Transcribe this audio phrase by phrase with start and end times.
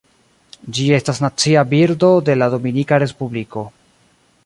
[0.77, 3.69] Ĝi estas Nacia birdo de la Dominika Respubliko.